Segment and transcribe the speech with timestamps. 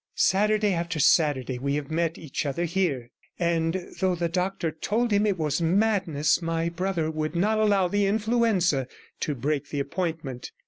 [0.15, 5.27] Saturday after Saturday we have met each other here; and though the doctor told him
[5.27, 8.87] it was madness, my brother would not allow the influenza
[9.19, 10.51] to break the appointment.